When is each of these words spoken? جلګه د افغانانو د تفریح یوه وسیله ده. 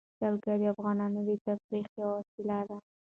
جلګه 0.19 0.53
د 0.61 0.63
افغانانو 0.73 1.19
د 1.27 1.31
تفریح 1.45 1.85
یوه 1.99 2.11
وسیله 2.17 2.57
ده. 2.67 2.77